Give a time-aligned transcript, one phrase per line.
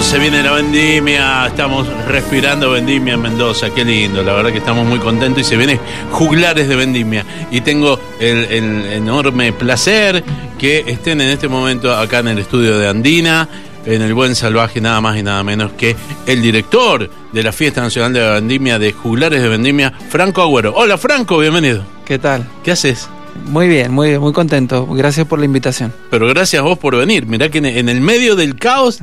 [0.00, 4.56] Bueno, se viene la vendimia, estamos respirando vendimia en Mendoza, qué lindo, la verdad que
[4.56, 5.78] estamos muy contentos y se viene
[6.10, 7.26] juglares de vendimia.
[7.50, 10.24] Y tengo el, el enorme placer
[10.58, 13.46] que estén en este momento acá en el estudio de Andina,
[13.84, 15.94] en el Buen Salvaje, nada más y nada menos que
[16.24, 20.72] el director de la Fiesta Nacional de la Vendimia de Juglares de Vendimia, Franco Agüero.
[20.76, 21.84] Hola Franco, bienvenido.
[22.06, 22.48] ¿Qué tal?
[22.64, 23.06] ¿Qué haces?
[23.44, 24.86] Muy bien, muy muy contento.
[24.86, 25.92] Gracias por la invitación.
[26.10, 27.26] Pero gracias a vos por venir.
[27.26, 29.00] Mirá que en el medio del caos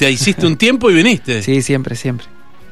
[0.00, 1.42] te hiciste un tiempo y viniste.
[1.42, 2.26] Sí, siempre, siempre.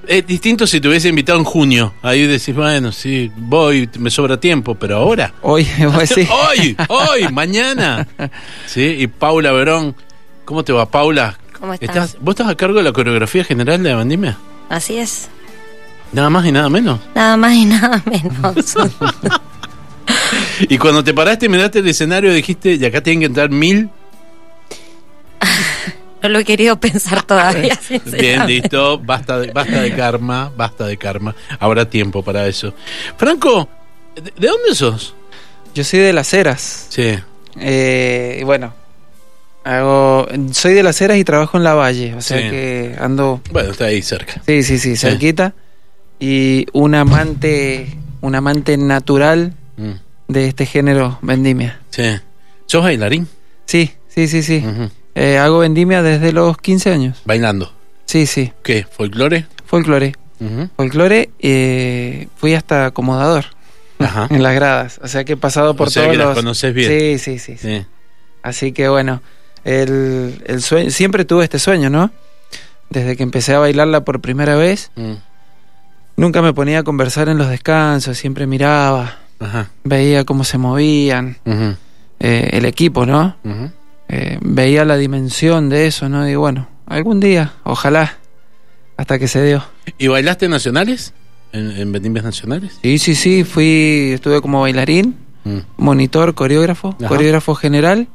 [0.06, 1.92] Es distinto si te hubiese invitado en junio.
[2.00, 5.34] Ahí decís, bueno, sí, voy, me sobra tiempo, pero ahora.
[5.42, 6.26] Hoy, hoy sí.
[6.48, 8.08] Hoy, hoy, mañana.
[8.66, 9.94] Sí, y Paula Verón.
[10.46, 11.38] ¿Cómo te va, Paula?
[11.60, 12.16] ¿Cómo estás?
[12.18, 14.38] ¿Vos estás a cargo de la coreografía general de la Vendimia?
[14.70, 15.28] Así es.
[16.14, 16.98] Nada más y nada menos.
[17.14, 18.74] Nada más y nada menos.
[20.60, 23.90] Y cuando te paraste, miraste el escenario, dijiste, y acá tienen que entrar mil.
[26.22, 27.78] No lo he querido pensar todavía.
[28.06, 31.34] Bien, listo, basta de, basta de karma, basta de karma.
[31.60, 32.74] Habrá tiempo para eso.
[33.16, 33.68] Franco,
[34.16, 35.14] ¿de, de dónde sos?
[35.74, 36.86] Yo soy de Las Heras.
[36.88, 37.14] Sí.
[37.60, 38.74] Eh, y bueno,
[39.64, 42.14] hago, soy de Las Heras y trabajo en La Valle.
[42.14, 42.50] O sea Sí.
[42.50, 43.40] que ando.
[43.52, 44.42] Bueno, está ahí cerca.
[44.46, 45.54] Sí, sí, sí, cerquita.
[46.20, 49.92] Y un amante, un amante natural Mm,
[50.26, 51.78] de este género vendimia.
[51.90, 52.02] Sí.
[52.66, 53.28] ¿Sos bailarín?
[53.64, 54.64] Sí, sí, sí, sí.
[54.66, 54.90] Ujú.
[55.20, 57.22] Eh, hago vendimia desde los 15 años.
[57.24, 57.72] Bailando.
[58.04, 58.52] Sí, sí.
[58.62, 58.86] ¿Qué?
[58.90, 59.46] ¿Folclore?
[59.66, 60.14] Folclore.
[60.40, 60.68] Ujú.
[60.76, 63.46] Folclore, eh, fui hasta acomodador
[63.98, 64.28] Ajá.
[64.30, 65.00] en las gradas.
[65.02, 66.36] O sea que he pasado por O sea todos que las los.
[66.36, 66.90] conoces bien.
[66.90, 67.78] Sí, sí, sí, sí.
[67.80, 67.86] Sí.
[68.42, 69.20] Así que bueno,
[69.64, 72.10] el, el sueño, siempre tuve este sueño, ¿no?
[72.88, 75.14] Desde que empecé a bailarla por primera vez, Mm,
[76.16, 79.70] nunca me ponía a conversar en los descansos, siempre miraba, Ajá.
[79.84, 81.36] veía cómo se movían,
[82.20, 83.36] eh, el equipo, ¿no?
[83.44, 83.70] Ujú.
[84.08, 86.28] Eh, veía la dimensión de eso, ¿no?
[86.28, 88.18] Y bueno, algún día, ojalá,
[88.96, 89.64] hasta que se dio.
[89.98, 91.12] ¿Y bailaste nacionales?
[91.52, 92.78] ¿En, en nacionales?
[92.82, 95.58] Sí, sí, sí, fui, estuve como bailarín, Mm.
[95.76, 97.08] monitor, coreógrafo, Ajá.
[97.08, 98.08] coreógrafo general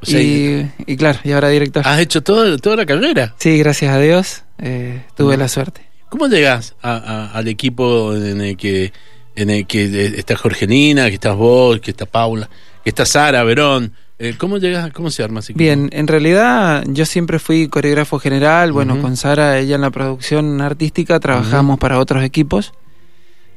[0.00, 1.82] O sea, y, y claro, y ahora director.
[1.86, 3.34] has hecho todo, toda la carrera.
[3.38, 5.40] Sí, gracias a Dios, eh, tuve Mm.
[5.40, 5.80] la suerte.
[6.08, 8.92] ¿Cómo llegas a- a- al equipo en el que
[9.34, 12.48] en el que eh, está Jorgelina, que estás vos, que está Paula,
[12.84, 13.92] que está Sara, Verón?
[14.18, 14.90] Eh, ¿Cómo llegas?
[14.92, 15.40] ¿Cómo se arma?
[15.54, 20.60] Bien, en realidad yo siempre fui coreógrafo general, bueno, con Sara, ella en la producción
[20.62, 22.72] artística, trabajamos para otros equipos.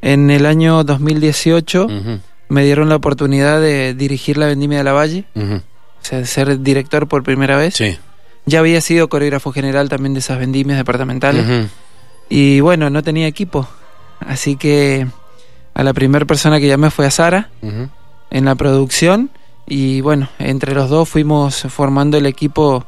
[0.02, 4.94] En el año 2018 Ujú, me dieron la oportunidad de dirigir la Vendimia de la
[4.94, 5.62] Valle, o
[6.02, 7.76] sea, de ser director por primera vez.
[7.76, 7.98] Sí.
[8.46, 11.70] Ya había sido coreógrafo general también de esas vendimias departamentales.
[12.30, 13.68] Y bueno, no tenía equipo.
[14.20, 15.08] Así que
[15.74, 17.50] a la primera persona que llamé fue a Sara
[18.30, 19.30] en la producción.
[19.70, 22.86] Y bueno, entre los dos fuimos formando el equipo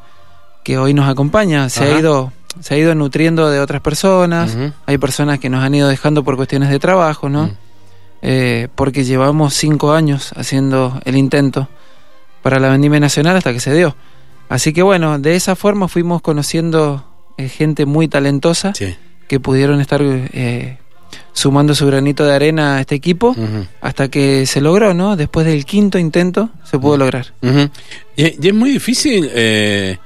[0.64, 1.70] que hoy nos acompaña.
[1.70, 1.96] Se Ajá.
[1.96, 4.58] ha ido se ha ido nutriendo de otras personas.
[4.86, 7.46] Hay personas que nos han ido dejando por cuestiones de trabajo, ¿no?
[7.48, 7.52] Mm.
[8.24, 11.70] Eh, porque llevamos cinco años haciendo el intento
[12.44, 13.96] para la vendimia nacional hasta que se dio.
[14.50, 17.06] Así que bueno, de esa forma fuimos conociendo
[17.38, 18.96] eh, gente muy talentosa Sí.
[19.30, 20.78] que pudieron estar eh,
[21.34, 23.36] sumando su granito de arena a este equipo
[23.82, 25.16] hasta que se logró, ¿no?
[25.16, 27.34] Después del quinto intento se pudo lograr.
[28.16, 29.98] Y, y es muy difícil, eh,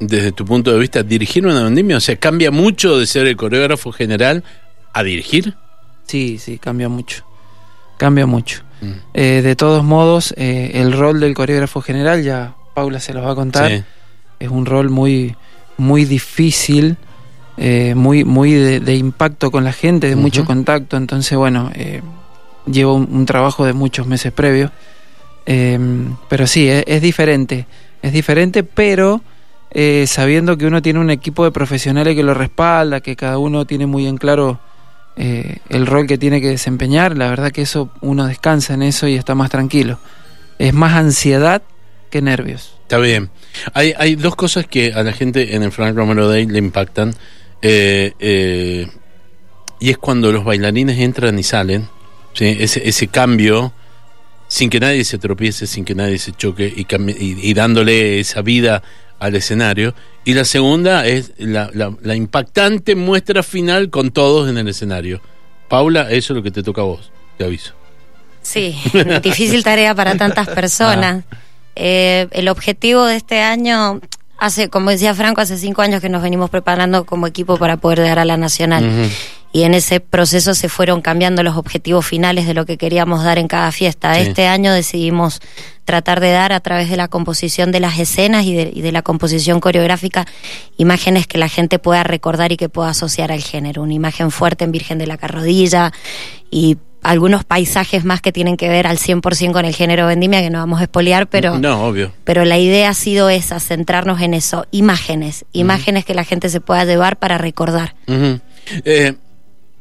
[0.00, 1.96] desde tu punto de vista, dirigir una vendimia.
[1.96, 4.44] O sea, cambia mucho de ser el coreógrafo general
[4.92, 5.54] a dirigir.
[6.06, 7.24] Sí, sí, cambia mucho.
[7.98, 8.62] Cambia mucho.
[9.12, 13.32] Eh, de todos modos, eh, el rol del coreógrafo general, ya Paula se los va
[13.32, 13.82] a contar, Sí.
[14.38, 15.34] es un rol muy,
[15.78, 16.96] muy difícil,
[17.58, 20.96] eh, muy, muy de, de impacto con la gente, de mucho contacto.
[20.96, 22.00] Entonces, bueno, eh,
[22.66, 24.70] lleva un, un trabajo de muchos meses previos.
[25.46, 25.78] Eh,
[26.28, 27.66] pero sí, es, es diferente.
[28.02, 29.22] Es diferente, pero
[29.70, 33.66] eh, sabiendo que uno tiene un equipo de profesionales que lo respalda, que cada uno
[33.66, 34.60] tiene muy en claro
[35.16, 39.08] eh, el rol que tiene que desempeñar, la verdad que eso uno descansa en eso
[39.08, 39.98] y está más tranquilo.
[40.58, 41.62] Es más ansiedad
[42.10, 42.78] que nervios.
[42.82, 43.30] Está bien.
[43.74, 47.14] Hay, hay dos cosas que a la gente en el Frank Romero Day le impactan.
[47.62, 48.86] Eh, eh,
[49.80, 51.88] y es cuando los bailarines entran y salen.
[52.34, 52.56] ¿sí?
[52.58, 53.72] Ese, ese cambio,
[54.48, 58.20] sin que nadie se tropiece, sin que nadie se choque y, cambi- y- y dándole
[58.20, 58.82] esa vida
[59.18, 59.94] al escenario.
[60.24, 65.20] Y la segunda es la, la- la impactante muestra final con todos en el escenario.
[65.68, 67.74] Paula, eso es lo que te toca a vos, te aviso.
[68.42, 68.74] Sí,
[69.22, 71.24] difícil tarea para tantas personas.
[71.76, 74.00] Eh, el objetivo de este año,
[74.38, 78.00] hace, como decía Franco, hace cinco años que nos venimos preparando como equipo para poder
[78.00, 79.10] dar a la Nacional.
[79.50, 83.38] Y en ese proceso se fueron cambiando los objetivos finales de lo que queríamos dar
[83.38, 84.14] en cada fiesta.
[84.14, 84.20] Sí.
[84.20, 85.40] Este año decidimos
[85.86, 88.92] tratar de dar a través de la composición de las escenas y de, y de
[88.92, 90.26] la composición coreográfica
[90.76, 93.82] imágenes que la gente pueda recordar y que pueda asociar al género.
[93.82, 95.92] Una imagen fuerte en Virgen de la Carrodilla
[96.50, 100.50] y algunos paisajes más que tienen que ver al 100% con el género vendimia que
[100.50, 102.12] no vamos a espolear, pero No, obvio.
[102.24, 106.60] pero la idea ha sido esa, centrarnos en eso, imágenes, imágenes que la gente se
[106.60, 107.94] pueda llevar para recordar.
[108.84, 109.14] Eh,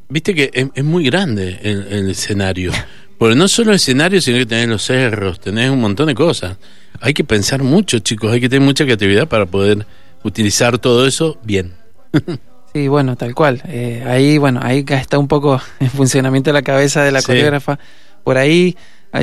[0.10, 2.72] Viste que es, es muy grande el, el escenario.
[3.18, 6.56] Porque no solo el escenario, sino que tenés los cerros, tenés un montón de cosas.
[7.02, 9.86] Hay que pensar mucho, chicos, hay que tener mucha creatividad para poder
[10.24, 11.74] utilizar todo eso bien.
[12.78, 13.62] Sí, bueno, tal cual.
[13.68, 17.26] Eh, ahí, bueno, ahí está un poco en funcionamiento la cabeza de la Sí.
[17.28, 17.80] coreógrafa.
[18.24, 18.78] Por ahí,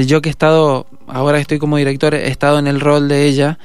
[0.06, 3.58] yo que he estado, ahora estoy como director, he estado en el rol de ella.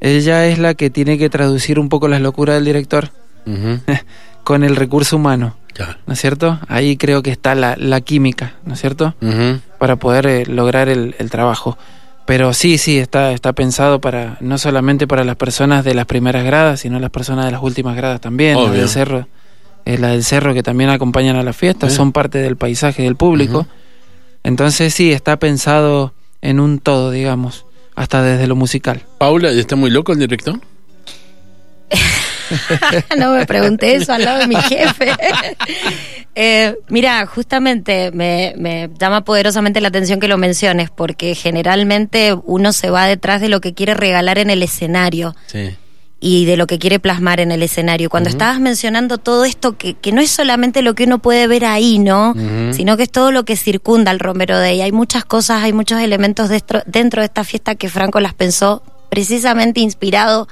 [0.00, 3.10] Ella es la que tiene que traducir un poco las locuras del director
[4.44, 5.56] con el recurso humano.
[6.06, 6.58] ¿no es cierto?
[6.68, 9.14] Ahí creo que está la, la química, ¿no es cierto?
[9.78, 11.76] Para poder eh, lograr el, el trabajo.
[12.26, 16.44] Pero sí, sí, está, está pensado para no solamente para las personas de las primeras
[16.44, 18.80] gradas, sino las personas de las últimas gradas también, las Obvio.
[18.80, 19.28] del cerro,
[19.84, 21.96] eh, las del cerro que también acompañan a las fiestas, Sí.
[21.96, 23.66] son parte del paisaje del público.
[24.42, 27.64] Entonces sí, está pensado en un todo, digamos,
[27.94, 29.02] hasta desde lo musical.
[29.18, 30.58] Paula, ¿está muy loco el director?
[33.18, 35.12] no me pregunté eso al lado de mi jefe.
[36.34, 42.72] Eh, mira, justamente me, me llama poderosamente la atención que lo menciones, porque generalmente uno
[42.72, 45.74] se va detrás de lo que quiere regalar en el escenario Sí.
[46.20, 48.10] y de lo que quiere plasmar en el escenario.
[48.10, 51.64] Cuando estabas mencionando todo esto, que, que no es solamente lo que uno puede ver
[51.64, 52.34] ahí, ¿no?
[52.72, 54.82] Sino que es todo lo que circunda al Romero Day.
[54.82, 58.82] Hay muchas cosas, hay muchos elementos dentro, dentro de esta fiesta que Franco las pensó
[59.16, 60.46] precisamente inspirado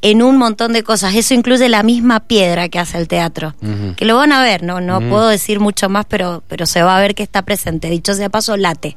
[0.00, 1.14] en un montón de cosas.
[1.14, 3.54] Eso incluye la misma piedra que hace el teatro.
[3.98, 6.96] Que lo van a ver, no, no puedo decir mucho más, pero, pero se va
[6.96, 7.90] a ver que está presente.
[7.90, 8.96] Dicho sea paso, late,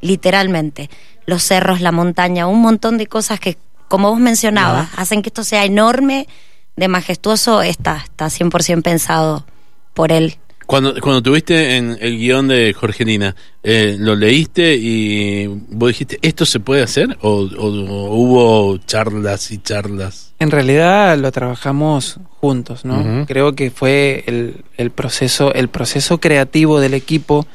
[0.00, 0.90] literalmente.
[1.24, 5.44] Los cerros, la montaña, un montón de cosas que, como vos mencionabas, hacen que esto
[5.44, 6.26] sea enorme,
[6.74, 9.46] de majestuoso, está, está 100% pensado
[9.94, 10.36] por él.
[10.68, 16.44] Cuando, cuando tuviste en el guion de Jorgelina, eh, ¿lo leíste y vos dijiste, ¿esto
[16.44, 17.16] se puede hacer?
[17.22, 20.34] ¿O, o- o hubo charlas y charlas?
[20.38, 23.24] En realidad lo trabajamos juntos, ¿no?
[23.26, 27.46] Creo que fue el, el proceso, el proceso creativo del equipo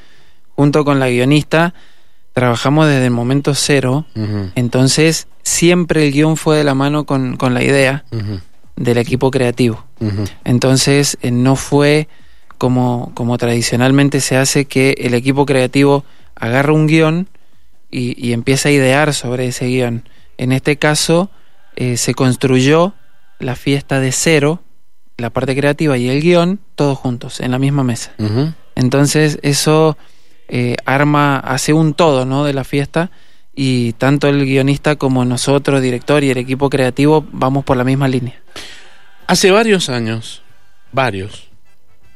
[0.56, 1.76] junto con la guionista.
[2.34, 4.08] Trabajamos desde el momento cero.
[4.56, 8.06] Entonces, siempre el guion fue de la mano con, con la idea
[8.76, 9.86] del equipo creativo.
[10.46, 12.08] Entonces, eh, no fue
[12.64, 17.28] como, como tradicionalmente se hace que el equipo creativo agarra un guion
[17.92, 20.08] y, y empieza a idear sobre ese guion.
[20.38, 21.30] En este caso,
[21.76, 22.94] eh, se construyó
[23.40, 24.62] la fiesta de cero,
[25.18, 28.14] la parte creativa y el guion, todos juntos, en la misma mesa.
[28.76, 29.98] Entonces, eso
[30.48, 32.46] eh, arma, hace un todo, ¿no?
[32.46, 33.12] De la fiesta
[33.54, 38.08] y tanto el guionista como nosotros, director y el equipo creativo, vamos por la misma
[38.08, 38.42] línea.
[39.28, 40.42] Hace varios años,
[40.94, 41.50] varios,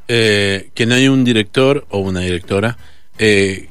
[0.07, 2.77] eh, que no hay un director o una directora
[3.18, 3.69] eh,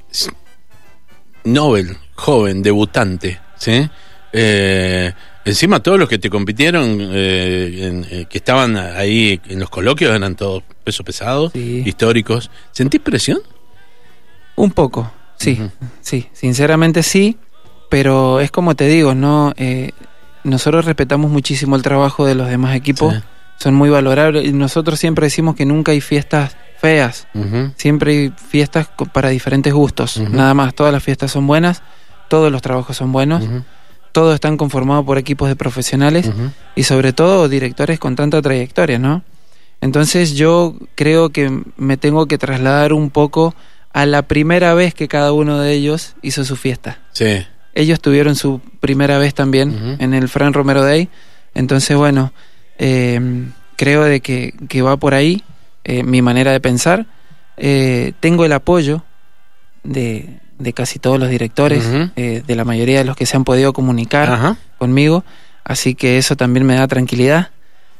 [1.44, 3.88] Nobel, joven, debutante, ¿sí?
[4.33, 5.12] Eh,
[5.44, 10.15] encima todos los que te compitieron, eh, en- eh, que estaban ahí en los coloquios,
[10.15, 11.82] eran todos peso pesado, Sí.
[11.87, 12.51] históricos.
[12.72, 13.39] ¿Sentís presión?
[14.56, 15.60] Un poco, sí,
[16.01, 17.37] sí, sinceramente sí,
[17.89, 19.93] pero es como te digo, no, Eh,
[20.43, 23.20] nosotros respetamos muchísimo el trabajo de los demás equipos, Sí.
[23.58, 27.27] Son muy valorables y nosotros siempre decimos que nunca hay fiestas feas,
[27.77, 31.82] siempre hay fiestas para diferentes gustos, nada más, todas las fiestas son buenas,
[32.29, 33.44] todos los trabajos son buenos,
[34.13, 36.31] todos están conformados por equipos de profesionales
[36.75, 39.22] y sobre todo directores con tanta trayectoria, ¿no?
[39.81, 43.55] Entonces yo creo que me tengo que trasladar un poco
[43.93, 46.98] a la primera vez que cada uno de ellos hizo su fiesta.
[47.13, 47.46] Sí.
[47.75, 51.08] Ellos tuvieron su primera vez también en el Fran Romero Day.
[51.55, 52.32] Entonces, bueno,
[52.79, 53.21] eh,
[53.77, 55.43] creo de que, que va por ahí
[55.85, 57.06] eh, mi manera de pensar.
[57.56, 59.03] Eh, tengo el apoyo
[59.83, 61.85] de, de casi todos los directores,
[62.17, 65.25] eh, de la mayoría de los que se han podido comunicar conmigo,
[65.65, 67.51] así que eso también me da tranquilidad.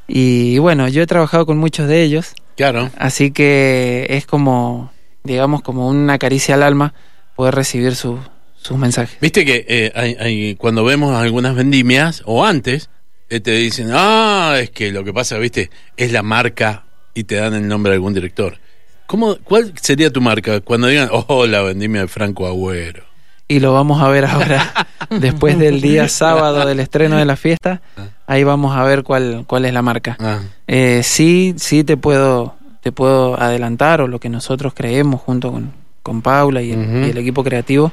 [0.09, 2.91] Y bueno, yo he trabajado con muchos de ellos, Claro.
[2.99, 4.93] así que es como,
[5.25, 6.95] digamos, como una caricia al alma
[7.35, 8.19] poder recibir su-
[8.57, 9.19] sus mensajes.
[9.21, 12.89] Viste que hay- hay- cuando vemos algunas vendimias, o antes,
[13.31, 17.37] eh, te dicen, ah, es que lo que pasa, viste, es la marca y te
[17.37, 18.59] dan el nombre de algún director.
[19.07, 23.05] ¿Cómo, ¿Cuál sería tu marca cuando digan, oh, la vendimia de Franco Agüero?
[23.49, 24.89] y lo vamos a ver ahora
[25.21, 27.81] después del día sábado del estreno de la fiesta.
[28.27, 30.17] Ahí vamos a ver cuál, cuál es la marca.
[30.19, 35.53] Ah, Eh, sí, sí te puedo, te puedo adelantar o lo que nosotros creemos junto
[35.53, 36.97] con, con Paula y el, Ujú.
[37.07, 37.93] y el equipo creativo,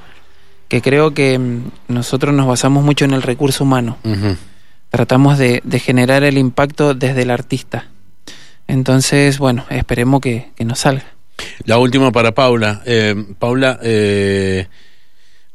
[0.67, 3.97] que creo que mm, nosotros nos basamos mucho en el recurso humano.
[4.03, 4.35] ujú.
[4.97, 7.89] Tratamos de, de generar el impacto desde el artista.
[8.67, 11.03] Entonces, bueno, esperemos que, que nos salga.
[11.65, 12.83] La última para Paula.
[12.85, 14.67] Eh, Paula, eh,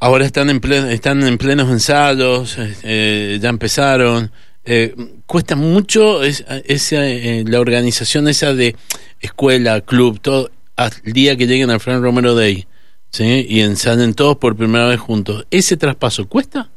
[0.00, 4.32] ahora están en, plen- están en plenos ensayos, eh, ya empezaron.
[4.64, 8.74] Eh, cuesta mucho es- esa, eh, la organización esa de
[9.20, 12.66] escuela, club, todo, al día que lleguen al Fran Romero Day,
[13.10, 13.46] ¿sí?
[13.48, 15.46] Y ensayen todos por primera vez juntos.
[15.52, 16.70] ¿Ese traspaso cuesta?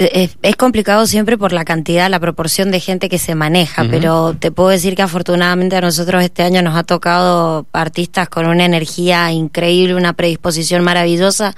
[0.00, 4.34] Es, es complicado siempre por la cantidad, la proporción de gente que se maneja, pero
[4.34, 8.64] te puedo decir que afortunadamente a nosotros este año nos ha tocado artistas con una
[8.64, 11.54] energía increíble, una predisposición maravillosa,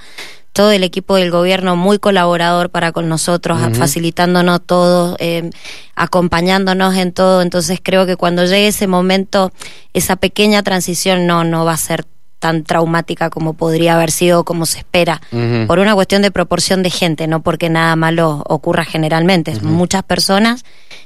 [0.51, 5.49] todo el equipo del gobierno muy colaborador para con nosotros, facilitándonos todo, eh,
[5.95, 9.53] acompañándonos en todo, entonces creo que cuando llegue ese momento,
[9.93, 12.05] esa pequeña transición no, no va a ser
[12.43, 15.21] tan traumática como podría haber sido como se espera
[15.65, 19.53] por una cuestión de proporción de gente, no porque nada malo ocurra generalmente.
[19.61, 20.65] Muchas personas,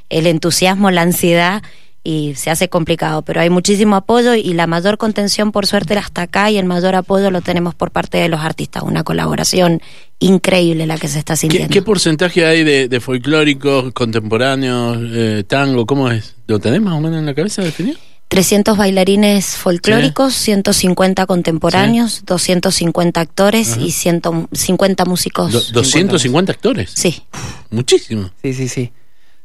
[0.10, 1.62] el entusiasmo, la ansiedad
[2.04, 6.24] y se hace complicado, pero hay muchísimo apoyo y la mayor contención por suerte hasta
[6.24, 9.80] acá y el mayor apoyo lo tenemos por parte de los artistas, una colaboración
[10.18, 11.72] increíble la que se está ¿Qué, sintiendo.
[11.72, 15.86] qué porcentaje hay de, de folclóricos, contemporáneos, eh, tango?
[15.86, 16.36] ¿Cómo es?
[16.48, 18.00] ¿Lo tenés más o menos en la cabeza definido?
[18.30, 25.52] 300 bailarines folclóricos, 150 contemporáneos, 250 actores y 150 músicos.
[25.54, 26.92] Do- 250 actores.
[26.94, 27.24] Sí.
[27.70, 28.30] Muchísimo.
[28.44, 28.92] Sí, sí, sí.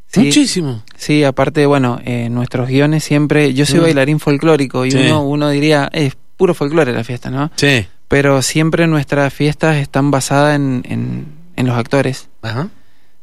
[0.09, 0.83] Sí, Muchísimo.
[0.97, 3.55] Sí, aparte, bueno, eh, nuestros guiones siempre.
[3.55, 3.83] Yo soy Mm.
[3.85, 4.99] bailarín folclórico y Sí.
[4.99, 7.51] uno, uno diría, es puro folclore la fiesta, ¿no?
[7.57, 7.87] Sí.
[8.09, 12.29] Pero siempre nuestras fiestas están basadas en, en, en los actores.
[12.43, 12.69] Ajá.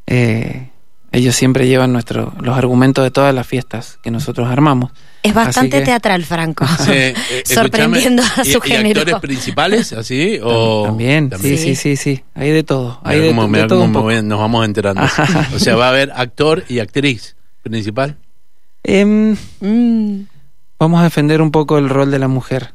[0.06, 0.70] Eh,
[1.12, 4.92] ellos siempre llevan nuestro, los argumentos de todas las fiestas que nosotros armamos.
[5.22, 6.66] Es bastante que- teatral, Franco.
[6.84, 7.14] Sí, eh,
[7.44, 9.00] Sorprendiendo a su ¿y- y género.
[9.00, 10.38] actores principales, así?
[10.42, 11.74] O también, sí, Sí.
[11.74, 12.24] sí, sí, sí.
[12.34, 13.00] Hay de todo.
[13.04, 14.10] Hay de, cómo- de mirá todo un poco.
[14.12, 15.02] nos vamos enterando.
[15.54, 18.16] o sea, va a haber actor y actriz principal.
[18.82, 20.22] Em, Mm.
[20.78, 22.72] vamos a defender un poco el rol de la mujer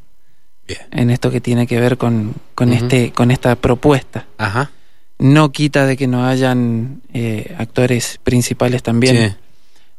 [0.67, 0.81] Bien.
[0.91, 4.25] en esto que tiene que ver con, con, este, con esta propuesta.
[4.37, 4.69] Ajá.
[5.17, 9.36] No quita de que no hayan eh, actores principales también, Sí.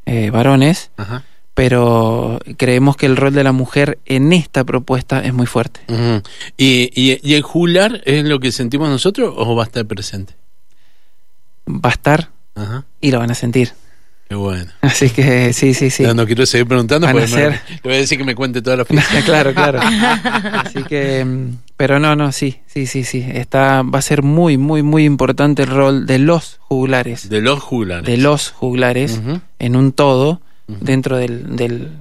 [0.06, 1.24] eh, varones, Ajá.
[1.54, 5.80] pero creemos que el rol de la mujer en esta propuesta es muy fuerte.
[5.88, 6.22] Ujú.
[6.58, 10.34] ¿Y, y, y el jular es lo que sentimos nosotros o va a estar presente?
[11.66, 12.84] Va a estar Ajá.
[13.00, 13.72] y lo van a sentir.
[14.28, 14.70] Qué bueno.
[14.80, 16.02] Así que sí, sí, sí.
[16.02, 18.34] No, no quiero seguir preguntando Van a porque me- le voy a decir que me
[18.34, 19.22] cuente toda la fiesta.
[19.24, 19.80] claro, claro.
[20.64, 23.24] Así que, mm, pero no, no, sí, sí, sí, sí.
[23.32, 27.60] Está, va a ser muy, muy, muy importante el rol de los juglares, De los
[27.62, 28.04] juglares.
[28.06, 29.20] de los juglares
[29.60, 31.92] en un todo dentro del, del,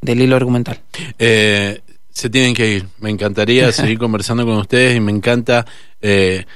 [0.00, 0.80] del hilo argumental.
[1.18, 2.86] Eh, se tienen que ir.
[3.00, 5.66] Me encantaría seguir conversando con ustedes y me encanta.
[6.00, 6.46] eh,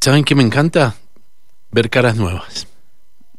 [0.00, 0.94] ¿Saben qué me encanta?
[1.70, 2.66] Ver caras nuevas.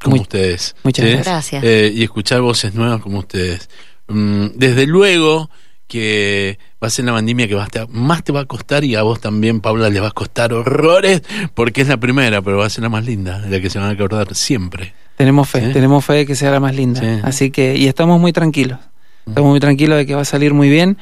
[0.02, 0.76] Como Muy- ustedes.
[0.84, 1.12] muchas ¿sí?
[1.18, 1.64] gracias.
[1.64, 3.70] Eh, y escuchar voces nuevas como ustedes.
[4.08, 5.50] Mm, desde luego
[5.88, 8.84] que va a ser la vendimia que va a estar- más te va a costar
[8.84, 11.22] y a vos también, Paula, le va a costar horrores
[11.54, 13.88] porque es la primera, pero va a ser la más linda, la que se van
[13.90, 14.94] a acordar siempre.
[15.16, 15.74] Tenemos fe, Sí.
[15.74, 17.00] tenemos fe de que sea la más linda.
[17.02, 17.22] Sí.
[17.24, 18.80] Así que, y estamos muy tranquilos.
[19.26, 20.98] Estamos muy tranquilos de que va a salir muy bien.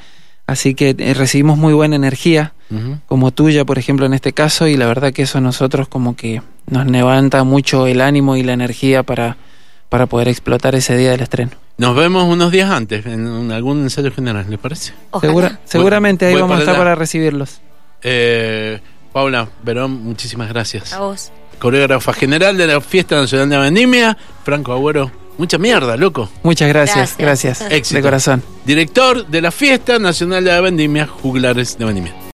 [0.47, 2.53] Así que eh, recibimos muy buena energía,
[3.07, 6.41] como tuya, por ejemplo, en este caso, y la verdad que eso nosotros como que
[6.67, 9.37] nos levanta mucho el ánimo y la energía para,
[9.89, 11.51] para poder explotar ese día del estreno.
[11.77, 14.93] Nos vemos unos días antes en, algún ensayo general, ¿les parece?
[15.19, 17.59] Segura- seguramente ahí voy vamos a estar para recibirlos.
[18.01, 18.79] Eh,
[19.11, 20.93] Paula, Verón, muchísimas gracias.
[20.93, 21.31] A vos.
[21.59, 25.11] Coreógrafa general de la Fiesta Nacional de la Vendimia, Franco Agüero.
[25.37, 26.29] Mucha mierda, loco.
[26.43, 27.59] Muchas gracias, Gracias.
[27.59, 27.97] gracias, Éxito.
[27.97, 28.43] de corazón.
[28.65, 32.15] Director de la Fiesta Nacional de la Vendimia, Juglares de Vendimia.